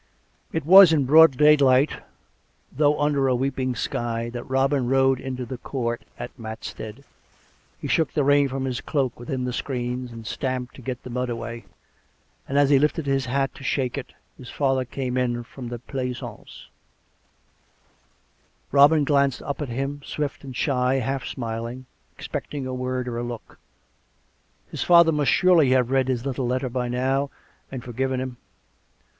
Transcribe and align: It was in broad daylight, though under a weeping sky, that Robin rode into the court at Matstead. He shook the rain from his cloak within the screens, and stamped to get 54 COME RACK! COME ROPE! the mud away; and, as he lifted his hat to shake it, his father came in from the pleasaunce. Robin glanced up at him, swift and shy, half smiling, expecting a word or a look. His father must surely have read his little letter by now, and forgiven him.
It 0.51 0.65
was 0.65 0.91
in 0.91 1.05
broad 1.05 1.37
daylight, 1.37 2.01
though 2.71 2.99
under 2.99 3.27
a 3.27 3.35
weeping 3.35 3.75
sky, 3.75 4.31
that 4.31 4.49
Robin 4.49 4.89
rode 4.89 5.19
into 5.19 5.45
the 5.45 5.59
court 5.59 6.01
at 6.17 6.31
Matstead. 6.39 7.03
He 7.77 7.87
shook 7.87 8.11
the 8.11 8.23
rain 8.23 8.49
from 8.49 8.65
his 8.65 8.81
cloak 8.81 9.19
within 9.19 9.43
the 9.45 9.53
screens, 9.53 10.11
and 10.11 10.25
stamped 10.25 10.73
to 10.73 10.81
get 10.81 10.97
54 11.03 11.03
COME 11.13 11.17
RACK! 11.21 11.27
COME 11.27 11.27
ROPE! 11.27 11.27
the 11.27 11.33
mud 11.33 11.37
away; 11.37 11.65
and, 12.47 12.57
as 12.57 12.69
he 12.71 12.79
lifted 12.79 13.05
his 13.05 13.25
hat 13.27 13.53
to 13.53 13.63
shake 13.63 13.95
it, 13.95 14.13
his 14.39 14.49
father 14.49 14.85
came 14.85 15.17
in 15.19 15.43
from 15.43 15.67
the 15.67 15.77
pleasaunce. 15.77 16.65
Robin 18.71 19.03
glanced 19.03 19.43
up 19.43 19.61
at 19.61 19.69
him, 19.69 20.01
swift 20.03 20.43
and 20.43 20.55
shy, 20.55 20.95
half 20.95 21.25
smiling, 21.27 21.85
expecting 22.17 22.65
a 22.65 22.73
word 22.73 23.07
or 23.07 23.19
a 23.19 23.23
look. 23.23 23.59
His 24.71 24.81
father 24.81 25.11
must 25.11 25.29
surely 25.29 25.69
have 25.69 25.91
read 25.91 26.07
his 26.07 26.25
little 26.25 26.47
letter 26.47 26.69
by 26.69 26.87
now, 26.87 27.29
and 27.71 27.83
forgiven 27.83 28.19
him. 28.19 28.37